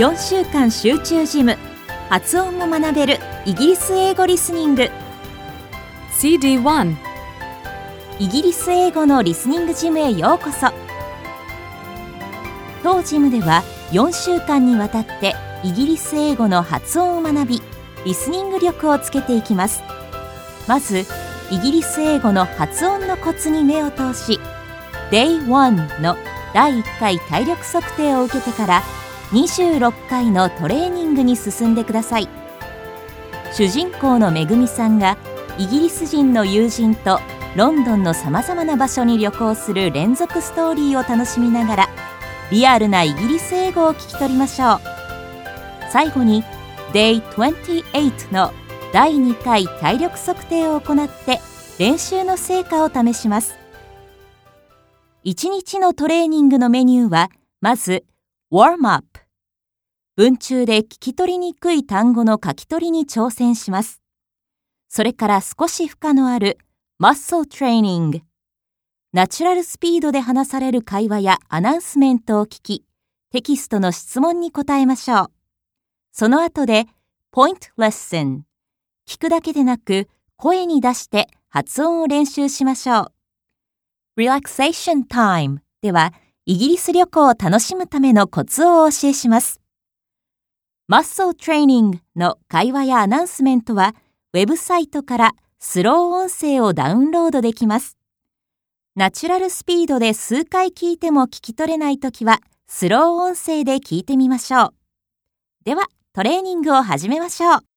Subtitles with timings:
[0.00, 1.58] 4週間集中ジム。
[2.08, 4.88] 発音も学べるイギリス英語リスニング。
[6.18, 6.96] CD1
[8.18, 10.68] イギリス英語のリスニングジムへようこそ。
[12.82, 17.62] 当ジムでは4週間にわたってイギリス英語の発音を学び
[18.06, 19.82] リスニング力をつけていきます。
[20.66, 21.04] まず
[21.50, 24.40] イギリス英語の発音のコツに目を通し
[25.10, 26.16] Day1 の
[26.54, 28.82] 第1回体力測定を受けてから
[29.32, 32.28] 26回のトレーニングに進んでください。
[33.52, 35.16] 主人公のめぐみさんが
[35.58, 37.20] イギリス人の友人と
[37.56, 41.88] ロンドンのさまざまな場所に旅行する連続ストーリーを楽しみながら
[42.50, 44.80] リアルなイギリス英語を聞き取りましょう。
[45.90, 46.44] 最後に
[46.92, 48.52] Day28 の
[48.92, 51.40] 第2回体力測定を行って
[51.78, 53.56] 練習の成果を試します。
[55.24, 58.04] 1日のトレーニングのメニューはまず
[58.52, 59.09] Warm up
[60.20, 64.02] 文中で聞き取りにくい単語の書き取りに挑戦します。
[64.86, 66.58] それから少し負荷のある
[67.02, 68.20] Muscle Training
[69.14, 72.84] ナチュラルスピードで話される会話やアナウンスメントを聞き
[73.32, 75.26] テキストの質問に答えましょう。
[76.12, 76.84] その後で
[77.32, 78.40] Point Lesson
[79.08, 83.10] 聞くだけでなく声に出して発音を練習しましょ
[84.18, 84.20] う。
[84.20, 86.12] Relaxation Time では
[86.44, 89.59] イギリス旅行を楽しむためのコツをお教えします。
[90.90, 93.94] マッソートレーニングの会話やアナウンスメントは
[94.32, 97.96] ウェブサイトからスロー音声をダウンロードできます。
[98.96, 104.74] ナチュラルスピードで数回聞いても聞き取れないときはスロー音声で聞いてみましょう。
[105.62, 107.69] ではトレーニングを始めましょう。